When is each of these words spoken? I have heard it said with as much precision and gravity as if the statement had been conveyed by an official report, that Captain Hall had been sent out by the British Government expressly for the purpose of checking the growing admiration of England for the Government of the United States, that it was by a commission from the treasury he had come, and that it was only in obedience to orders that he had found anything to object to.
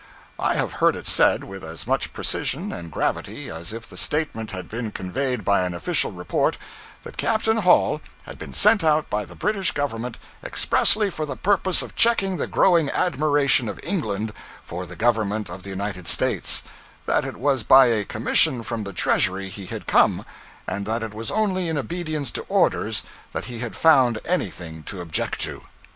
I 0.39 0.55
have 0.55 0.71
heard 0.81 0.95
it 0.95 1.05
said 1.05 1.43
with 1.43 1.63
as 1.63 1.85
much 1.85 2.11
precision 2.11 2.71
and 2.71 2.91
gravity 2.91 3.51
as 3.51 3.71
if 3.71 3.87
the 3.87 3.95
statement 3.97 4.49
had 4.49 4.67
been 4.67 4.91
conveyed 4.91 5.45
by 5.45 5.61
an 5.63 5.75
official 5.75 6.11
report, 6.11 6.57
that 7.03 7.17
Captain 7.17 7.57
Hall 7.57 8.01
had 8.23 8.39
been 8.39 8.55
sent 8.55 8.83
out 8.83 9.11
by 9.11 9.25
the 9.25 9.35
British 9.35 9.71
Government 9.73 10.17
expressly 10.43 11.11
for 11.11 11.27
the 11.27 11.35
purpose 11.35 11.83
of 11.83 11.95
checking 11.95 12.37
the 12.37 12.47
growing 12.47 12.89
admiration 12.89 13.69
of 13.69 13.79
England 13.83 14.33
for 14.63 14.87
the 14.87 14.95
Government 14.95 15.51
of 15.51 15.61
the 15.61 15.69
United 15.69 16.07
States, 16.07 16.63
that 17.05 17.23
it 17.23 17.37
was 17.37 17.61
by 17.61 17.85
a 17.85 18.03
commission 18.03 18.63
from 18.63 18.81
the 18.85 18.93
treasury 18.93 19.49
he 19.49 19.67
had 19.67 19.85
come, 19.85 20.25
and 20.67 20.87
that 20.87 21.03
it 21.03 21.13
was 21.13 21.29
only 21.29 21.69
in 21.69 21.77
obedience 21.77 22.31
to 22.31 22.41
orders 22.49 23.03
that 23.33 23.45
he 23.45 23.59
had 23.59 23.75
found 23.75 24.17
anything 24.25 24.81
to 24.81 24.99
object 24.99 25.39
to. 25.41 25.61